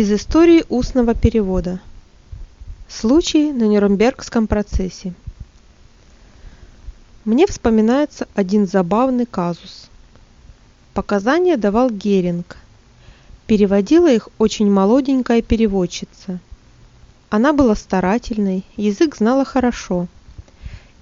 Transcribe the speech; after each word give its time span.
Из 0.00 0.10
истории 0.10 0.64
устного 0.70 1.14
перевода. 1.14 1.78
Случай 2.88 3.52
на 3.52 3.64
Нюрнбергском 3.64 4.46
процессе. 4.46 5.12
Мне 7.26 7.46
вспоминается 7.46 8.26
один 8.34 8.66
забавный 8.66 9.26
казус. 9.26 9.90
Показания 10.94 11.58
давал 11.58 11.90
Геринг. 11.90 12.56
Переводила 13.46 14.10
их 14.10 14.30
очень 14.38 14.70
молоденькая 14.70 15.42
переводчица. 15.42 16.38
Она 17.28 17.52
была 17.52 17.74
старательной, 17.74 18.64
язык 18.78 19.16
знала 19.16 19.44
хорошо. 19.44 20.06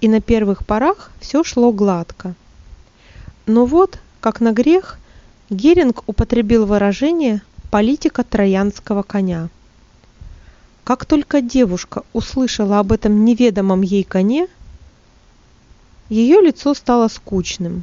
И 0.00 0.06
на 0.06 0.20
первых 0.20 0.64
порах 0.64 1.10
все 1.18 1.42
шло 1.42 1.72
гладко. 1.72 2.36
Но 3.46 3.66
вот, 3.66 3.98
как 4.20 4.40
на 4.40 4.52
грех, 4.52 5.00
Геринг 5.50 6.04
употребил 6.06 6.64
выражение 6.64 7.42
Политика 7.74 8.22
троянского 8.22 9.02
коня. 9.02 9.48
Как 10.84 11.04
только 11.06 11.40
девушка 11.40 12.04
услышала 12.12 12.78
об 12.78 12.92
этом 12.92 13.24
неведомом 13.24 13.82
ей 13.82 14.04
коне, 14.04 14.46
ее 16.08 16.40
лицо 16.40 16.74
стало 16.74 17.08
скучным. 17.08 17.82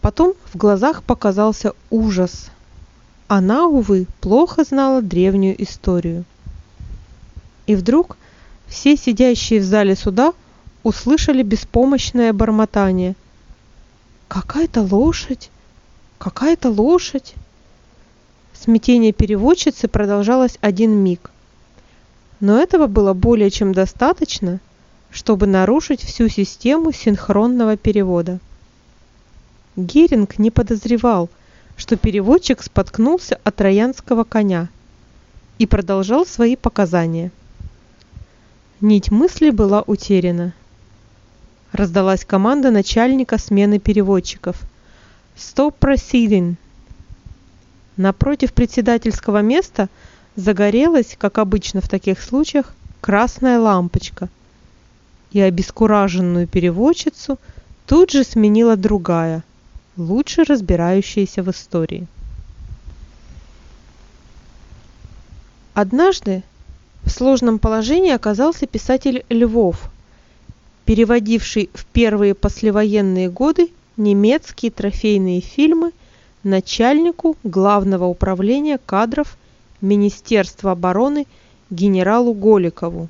Потом 0.00 0.34
в 0.52 0.56
глазах 0.56 1.04
показался 1.04 1.72
ужас. 1.88 2.50
Она, 3.28 3.66
увы, 3.66 4.08
плохо 4.20 4.64
знала 4.64 5.02
древнюю 5.02 5.62
историю. 5.62 6.24
И 7.68 7.76
вдруг 7.76 8.16
все 8.66 8.96
сидящие 8.96 9.60
в 9.60 9.64
зале 9.64 9.94
суда 9.94 10.32
услышали 10.82 11.44
беспомощное 11.44 12.32
бормотание. 12.32 13.14
«Какая-то 14.26 14.82
лошадь! 14.82 15.48
Какая-то 16.18 16.70
лошадь!» 16.70 17.36
Смятение 18.60 19.12
переводчицы 19.12 19.86
продолжалось 19.86 20.58
один 20.60 20.90
миг. 20.90 21.30
Но 22.40 22.58
этого 22.58 22.88
было 22.88 23.14
более 23.14 23.50
чем 23.50 23.72
достаточно, 23.72 24.58
чтобы 25.10 25.46
нарушить 25.46 26.02
всю 26.02 26.28
систему 26.28 26.90
синхронного 26.90 27.76
перевода. 27.76 28.40
Геринг 29.76 30.40
не 30.40 30.50
подозревал, 30.50 31.30
что 31.76 31.96
переводчик 31.96 32.60
споткнулся 32.60 33.38
от 33.44 33.54
троянского 33.54 34.24
коня 34.24 34.68
и 35.58 35.66
продолжал 35.66 36.26
свои 36.26 36.56
показания. 36.56 37.30
Нить 38.80 39.12
мысли 39.12 39.50
была 39.50 39.82
утеряна. 39.86 40.52
Раздалась 41.70 42.24
команда 42.24 42.72
начальника 42.72 43.38
смены 43.38 43.78
переводчиков. 43.78 44.60
«Stop 45.36 45.76
proceeding!» 45.78 46.56
Напротив 47.98 48.52
председательского 48.52 49.42
места 49.42 49.88
загорелась, 50.36 51.16
как 51.18 51.36
обычно 51.38 51.80
в 51.80 51.88
таких 51.88 52.22
случаях, 52.22 52.72
красная 53.00 53.58
лампочка. 53.58 54.28
И 55.32 55.40
обескураженную 55.40 56.46
переводчицу 56.46 57.40
тут 57.86 58.12
же 58.12 58.22
сменила 58.22 58.76
другая, 58.76 59.42
лучше 59.96 60.44
разбирающаяся 60.44 61.42
в 61.42 61.50
истории. 61.50 62.06
Однажды 65.74 66.44
в 67.02 67.10
сложном 67.10 67.58
положении 67.58 68.12
оказался 68.12 68.68
писатель 68.68 69.24
Львов, 69.28 69.90
переводивший 70.84 71.68
в 71.74 71.84
первые 71.86 72.36
послевоенные 72.36 73.28
годы 73.28 73.70
немецкие 73.96 74.70
трофейные 74.70 75.40
фильмы– 75.40 75.90
начальнику 76.48 77.36
Главного 77.44 78.06
управления 78.06 78.78
кадров 78.78 79.36
Министерства 79.80 80.72
обороны 80.72 81.26
генералу 81.70 82.32
Голикову. 82.34 83.08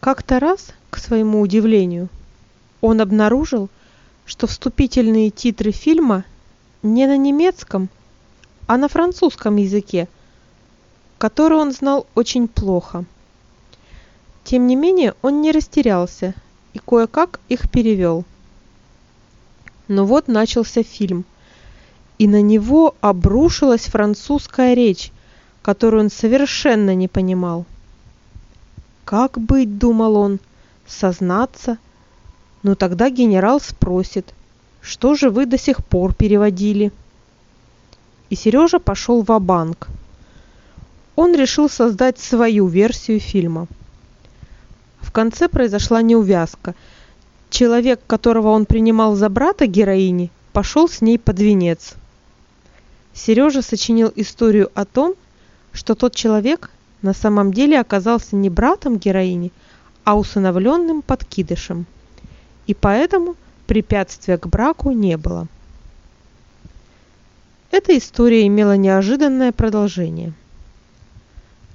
Как-то 0.00 0.40
раз, 0.40 0.72
к 0.90 0.98
своему 0.98 1.40
удивлению, 1.40 2.08
он 2.80 3.00
обнаружил, 3.00 3.70
что 4.26 4.46
вступительные 4.46 5.30
титры 5.30 5.70
фильма 5.70 6.24
не 6.82 7.06
на 7.06 7.16
немецком, 7.16 7.88
а 8.66 8.76
на 8.76 8.88
французском 8.88 9.56
языке, 9.56 10.08
который 11.16 11.56
он 11.56 11.72
знал 11.72 12.06
очень 12.14 12.48
плохо. 12.48 13.04
Тем 14.42 14.66
не 14.66 14.76
менее, 14.76 15.14
он 15.22 15.40
не 15.40 15.52
растерялся 15.52 16.34
и 16.74 16.78
кое-как 16.78 17.40
их 17.48 17.70
перевел. 17.70 18.24
Но 19.88 20.04
вот 20.04 20.28
начался 20.28 20.82
фильм– 20.82 21.24
и 22.18 22.28
на 22.28 22.42
него 22.42 22.94
обрушилась 23.00 23.86
французская 23.86 24.74
речь, 24.74 25.10
которую 25.62 26.04
он 26.04 26.10
совершенно 26.10 26.94
не 26.94 27.08
понимал. 27.08 27.64
Как 29.04 29.38
быть, 29.38 29.78
думал 29.78 30.16
он, 30.16 30.38
сознаться? 30.86 31.78
Но 32.62 32.74
тогда 32.74 33.10
генерал 33.10 33.60
спросит, 33.60 34.32
что 34.80 35.14
же 35.14 35.30
вы 35.30 35.46
до 35.46 35.58
сих 35.58 35.84
пор 35.84 36.14
переводили? 36.14 36.92
И 38.30 38.36
Сережа 38.36 38.78
пошел 38.78 39.22
в 39.22 39.38
банк 39.40 39.88
Он 41.16 41.34
решил 41.34 41.68
создать 41.68 42.18
свою 42.18 42.66
версию 42.66 43.20
фильма. 43.20 43.66
В 45.00 45.12
конце 45.12 45.48
произошла 45.48 46.02
неувязка. 46.02 46.74
Человек, 47.50 48.00
которого 48.06 48.48
он 48.48 48.66
принимал 48.66 49.14
за 49.14 49.28
брата 49.28 49.66
героини, 49.66 50.30
пошел 50.52 50.88
с 50.88 51.00
ней 51.00 51.18
под 51.18 51.38
венец. 51.38 51.94
Сережа 53.14 53.62
сочинил 53.62 54.12
историю 54.16 54.70
о 54.74 54.84
том, 54.84 55.14
что 55.72 55.94
тот 55.94 56.14
человек 56.14 56.70
на 57.00 57.14
самом 57.14 57.52
деле 57.52 57.78
оказался 57.78 58.34
не 58.34 58.50
братом 58.50 58.98
героини, 58.98 59.52
а 60.02 60.18
усыновленным 60.18 61.00
подкидышем. 61.00 61.86
И 62.66 62.74
поэтому 62.74 63.36
препятствия 63.66 64.36
к 64.36 64.46
браку 64.46 64.90
не 64.90 65.16
было. 65.16 65.46
Эта 67.70 67.96
история 67.96 68.46
имела 68.46 68.76
неожиданное 68.76 69.52
продолжение. 69.52 70.32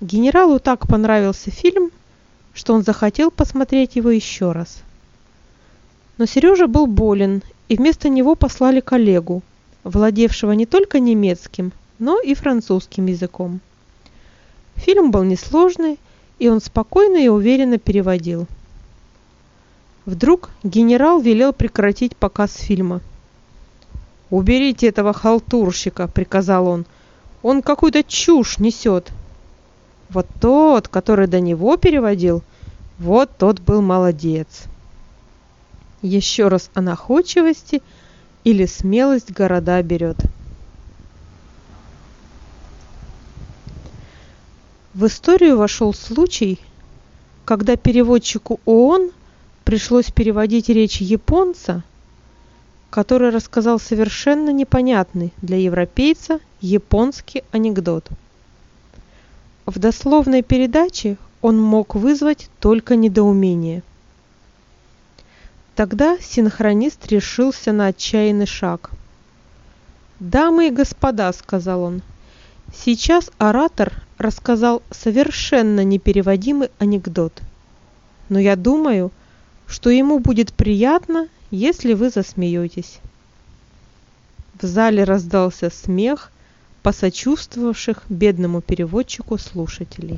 Генералу 0.02 0.60
так 0.60 0.88
понравился 0.88 1.52
фильм, 1.52 1.92
что 2.54 2.74
он 2.74 2.84
захотел 2.84 3.32
посмотреть 3.32 3.96
его 3.96 4.10
еще 4.10 4.52
раз. 4.52 4.82
Но 6.18 6.26
Сережа 6.26 6.68
был 6.68 6.88
болен, 6.88 7.44
и 7.70 7.78
вместо 7.78 8.10
него 8.10 8.36
послали 8.36 8.80
коллегу, 8.80 9.42
владевшего 9.84 10.51
не 10.51 10.66
только 10.66 11.00
немецким, 11.00 11.72
но 12.00 12.19
и 12.19 12.34
французским 12.34 13.06
языком. 13.07 13.59
Фильм 14.75 15.12
был 15.12 15.23
несложный, 15.23 16.00
и 16.38 16.47
он 16.47 16.62
спокойно 16.62 17.17
и 17.17 17.28
уверенно 17.28 17.78
переводил. 17.78 18.47
Вдруг 20.06 20.50
генерал 20.63 21.19
велел 21.19 21.53
прекратить 21.53 22.16
показ 22.16 22.56
фильма. 22.56 23.01
«Уберите 24.29 24.88
этого 24.88 25.13
халтурщика»,— 25.13 26.07
приказал 26.13 26.67
он. 26.67 26.85
«Он 27.41 27.61
какую-то 27.61 28.03
чушь 28.03 28.59
несет». 28.59 29.11
Вот 30.09 30.28
тот, 30.40 30.88
который 30.88 31.28
до 31.28 31.40
него 31.40 31.78
переводил, 31.78 32.41
вот 32.97 33.29
тот 33.38 33.59
был 33.59 33.81
молодец. 33.81 34.63
Еще 36.01 36.47
раз 36.47 36.72
о 36.73 36.81
находчивости— 36.81 37.84
или 38.44 38.66
смелость 38.66 39.32
города 39.32 39.82
берет. 39.84 40.18
В 44.94 45.06
историю 45.06 45.58
вошел 45.58 45.94
случай, 45.94 46.60
когда 47.46 47.76
переводчику 47.76 48.60
ООН 48.66 49.12
пришлось 49.64 50.12
переводить 50.12 50.68
речь 50.70 51.00
японца, 51.00 51.84
который 52.90 53.30
рассказал 53.30 53.80
совершенно 53.80 54.50
непонятный 54.52 55.32
для 55.42 55.58
европейца 55.58 56.40
японский 56.60 57.44
анекдот. 57.52 58.10
В 59.66 59.78
дословной 59.78 60.42
передаче 60.42 61.18
он 61.42 61.62
мог 61.62 61.96
вызвать 61.96 62.50
только 62.59 62.96
недоумение. 62.96 63.84
Тогда 65.79 66.17
синхронист 66.20 67.09
решился 67.09 67.72
на 67.72 67.85
отчаянный 67.85 68.46
шаг. 68.46 68.91
«Дамы 70.20 70.67
и 70.67 70.72
господа»,— 70.72 71.31
сказал 71.34 71.84
он,— 71.84 72.02
«сейчас 72.76 73.31
оратор 73.37 73.93
рассказал 74.17 74.84
совершенно 74.91 75.85
непереводимый 75.85 76.70
анекдот. 76.79 77.41
Но 78.28 78.40
я 78.40 78.58
думаю, 78.58 79.09
что 79.67 79.90
ему 79.90 80.20
будет 80.20 80.52
приятно, 80.52 81.29
если 81.49 81.93
вы 81.93 82.09
засмеетесь». 82.09 82.99
В 84.61 84.66
зале 84.66 85.05
раздался 85.05 85.70
смех 85.70 86.34
посочувствовавших 86.84 88.03
бедному 88.09 88.59
переводчику 88.59 89.37
слушателей. 89.37 90.17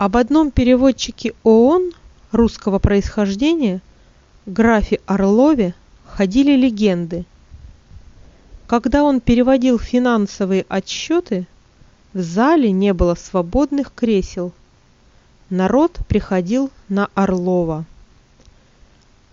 Об 0.00 0.16
одном 0.16 0.50
переводчике 0.50 1.34
ООН 1.42 1.92
русского 2.32 2.78
происхождения, 2.78 3.82
графе 4.46 4.98
Орлове, 5.04 5.74
ходили 6.06 6.56
легенды. 6.56 7.26
Когда 8.66 9.04
он 9.04 9.20
переводил 9.20 9.78
финансовые 9.78 10.64
отчеты, 10.70 11.46
в 12.14 12.20
зале 12.22 12.72
не 12.72 12.94
было 12.94 13.14
свободных 13.14 13.92
кресел. 13.94 14.52
Народ 15.50 15.98
приходил 16.08 16.70
на 16.88 17.10
Орлова. 17.12 17.84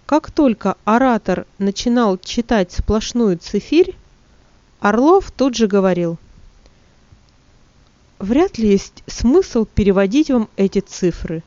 Как 0.05 0.31
только 0.31 0.75
оратор 0.83 1.45
начинал 1.59 2.17
читать 2.17 2.73
сплошную 2.73 3.37
цифирь, 3.37 3.95
Орлов 4.81 5.31
тут 5.31 5.55
же 5.55 5.67
говорил, 5.67 6.17
«Вряд 8.19 8.57
ли 8.57 8.69
есть 8.69 9.03
смысл 9.05 9.65
переводить 9.65 10.31
вам 10.31 10.49
эти 10.57 10.79
цифры, 10.79 11.43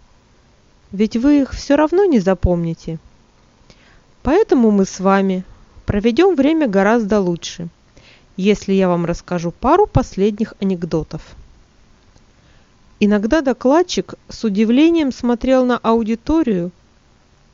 ведь 0.93 1.17
вы 1.17 1.43
их 1.43 1.53
все 1.53 1.75
равно 1.75 2.05
не 2.05 2.21
запомните. 2.21 2.99
Поэтому 4.23 4.71
мы 4.71 4.85
с 4.85 5.01
вами 5.01 5.45
проведем 5.85 6.37
время 6.37 6.69
гораздо 6.69 7.21
лучше, 7.21 7.69
если 8.37 8.73
я 8.73 8.89
вам 8.89 9.05
расскажу 9.05 9.51
пару 9.51 9.87
последних 9.87 10.55
анекдотов». 10.61 11.23
Иногда 13.03 13.41
докладчик 13.41 14.15
с 14.29 14.45
удивлением 14.45 15.11
смотрел 15.11 15.65
на 15.65 15.79
аудиторию, 15.79 16.71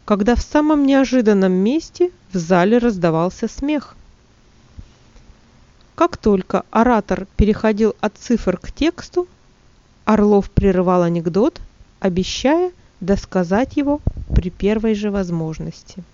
когда 0.04 0.34
в 0.34 0.40
самом 0.40 0.84
неожиданном 0.84 1.52
месте 1.52 2.10
в 2.32 2.36
зале 2.36 2.78
раздавался 2.78 3.46
смех. 3.46 3.96
Как 5.96 6.16
только 6.16 6.64
оратор 6.70 7.26
переходил 7.36 7.96
от 8.00 8.16
цифр 8.16 8.58
к 8.58 8.70
тексту, 8.70 9.26
Орлов 10.04 10.48
прерывал 10.50 11.02
анекдот, 11.02 11.60
обещая 11.98 12.70
досказать 13.00 13.76
его 13.76 14.00
при 14.32 14.50
первой 14.50 14.94
же 14.94 15.10
возможности. 15.10 16.04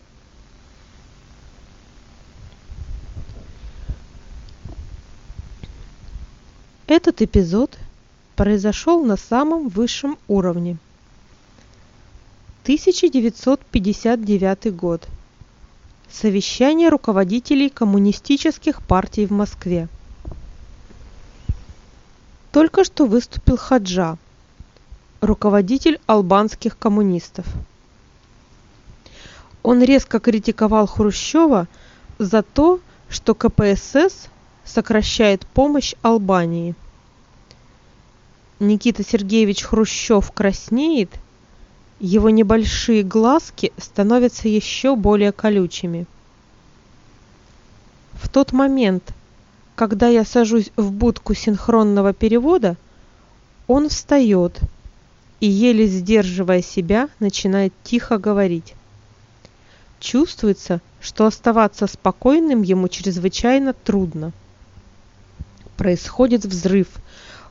Этот 6.87 7.20
эпизод 7.20 7.76
произошел 8.37 9.05
на 9.05 9.19
самом 9.19 9.69
высшем 9.69 10.17
уровне– 10.28 10.78
1959 12.62 14.76
год. 14.76 15.08
Совещание 16.12 16.91
руководителей 16.91 17.70
коммунистических 17.70 18.82
партий 18.82 19.25
в 19.25 19.31
Москве. 19.31 19.88
Только 22.53 22.85
что 22.85 23.06
выступил 23.06 23.56
Хаджа, 23.56 24.19
руководитель 25.23 25.99
албанских 26.06 26.76
коммунистов. 26.76 27.47
Он 29.62 29.82
резко 29.82 30.20
критиковал 30.20 30.87
Хрущева 30.87 31.67
за 32.19 32.43
то, 32.43 32.81
что 33.09 33.35
КПСС 33.35 34.29
сокращает 34.64 35.47
помощь 35.47 35.94
Албании. 36.03 36.75
Никита 38.61 39.03
Сергеевич 39.03 39.62
Хрущев 39.62 40.31
краснеет– 40.31 41.11
его 42.02 42.31
небольшие 42.31 43.04
глазки 43.04 43.72
становятся 43.78 44.49
еще 44.49 44.96
более 44.96 45.31
колючими. 45.31 46.06
В 48.14 48.28
тот 48.28 48.50
момент, 48.50 49.14
когда 49.76 50.08
я 50.08 50.25
сажусь 50.25 50.72
в 50.76 50.90
будку 50.90 51.34
синхронного 51.34 52.12
перевода, 52.12 52.76
он 53.69 53.88
встает 53.88 54.58
и, 55.38 55.46
еле 55.46 55.87
сдерживая 55.87 56.60
себя, 56.60 57.08
начинает 57.20 57.72
тихо 57.84 58.19
говорить. 58.19 58.75
Чувствуется, 60.00 60.81
что 61.00 61.26
оставаться 61.26 61.87
спокойным 61.87 62.62
ему 62.62 62.88
чрезвычайно 62.88 63.75
трудно. 63.75 64.32
Происходит 65.76 66.44
взрыв. 66.44 66.88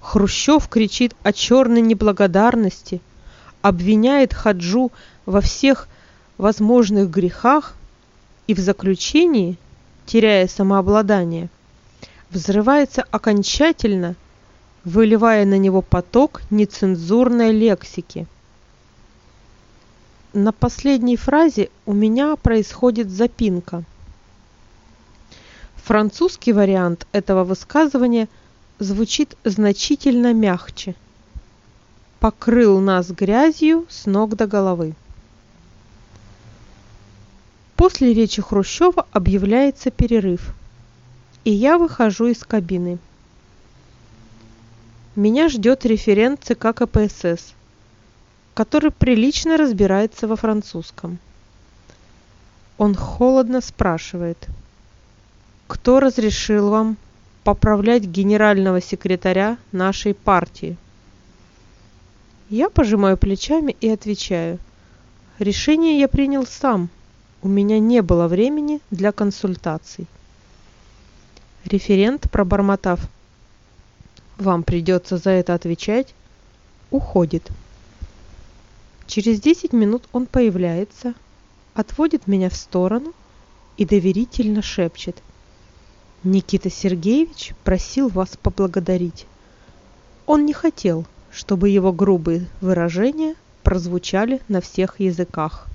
Хрущев 0.02 0.68
кричит 0.68 1.16
о 1.24 1.32
черной 1.32 1.80
неблагодарности– 1.80 3.00
обвиняет 3.62 4.34
Хаджу 4.34 4.92
во 5.26 5.42
всех 5.42 5.88
возможных 6.38 7.10
грехах 7.10 7.76
и 8.48 8.54
в 8.54 8.60
заключении, 8.60 9.58
теряя 10.06 10.48
самообладание, 10.48 11.50
взрывается 12.30 13.04
окончательно, 13.12 14.16
выливая 14.84 15.46
на 15.46 15.58
него 15.58 15.82
поток 15.82 16.42
нецензурной 16.50 17.52
лексики. 17.52 18.26
На 20.34 20.52
последней 20.52 21.18
фразе 21.18 21.70
у 21.86 21.94
меня 21.94 22.36
происходит 22.36 23.10
запинка. 23.10 23.84
Французский 25.76 26.54
вариант 26.54 27.06
этого 27.12 27.44
высказывания 27.44 28.28
звучит 28.80 29.36
значительно 29.44 30.34
мягче– 30.34 30.96
покрыл 32.22 32.80
нас 32.80 33.10
грязью 33.10 33.88
с 33.90 34.06
ног 34.06 34.36
до 34.36 34.46
головы. 34.46 34.94
После 37.76 38.14
речи 38.14 38.44
Хрущева 38.44 39.08
объявляется 39.12 39.90
перерыв, 39.90 40.54
и 41.46 41.52
я 41.52 41.80
выхожу 41.80 42.28
из 42.28 42.44
кабины. 42.44 43.00
Меня 45.16 45.50
ждет 45.50 45.84
референт 45.84 46.44
ЦК 46.44 46.76
КПСС, 46.76 47.56
который 48.54 48.92
прилично 48.92 49.58
разбирается 49.58 50.28
во 50.28 50.36
французском. 50.36 51.18
Он 52.78 52.94
холодно 52.94 53.62
спрашивает, 53.62 54.48
кто 55.66 56.00
разрешил 56.00 56.70
вам 56.70 56.98
поправлять 57.44 58.04
генерального 58.04 58.80
секретаря 58.80 59.58
нашей 59.72 60.14
партии? 60.14 60.78
Я 62.52 62.70
пожимаю 62.70 63.18
плечами 63.18 63.78
и 63.80 63.88
отвечаю. 63.88 64.60
Решение 65.40 65.98
я 65.98 66.10
принял 66.10 66.46
сам. 66.46 66.90
У 67.42 67.48
меня 67.48 67.80
не 67.80 68.02
было 68.02 68.28
времени 68.28 68.82
для 68.92 69.14
консультаций. 69.14 70.06
Референт, 71.64 72.30
пробормотав, 72.30 73.00
вам 74.38 74.64
придется 74.64 75.16
за 75.16 75.30
это 75.30 75.54
отвечать, 75.54 76.14
уходит. 76.90 77.50
Через 79.08 79.40
10 79.40 79.72
минут 79.72 80.04
он 80.12 80.26
появляется, 80.26 81.14
отводит 81.74 82.28
меня 82.28 82.50
в 82.50 82.56
сторону 82.58 83.14
и 83.78 83.86
доверительно 83.86 84.62
шепчет. 84.62 85.24
Никита 86.26 86.70
Сергеевич 86.70 87.54
просил 87.64 88.10
вас 88.10 88.36
поблагодарить. 88.36 89.26
Он 90.26 90.46
не 90.46 90.52
хотел, 90.52 91.06
чтобы 91.32 91.70
его 91.70 91.94
грубые 91.94 92.48
выражения 92.60 93.36
прозвучали 93.64 94.42
на 94.48 94.60
всех 94.62 95.00
языках 95.00 95.68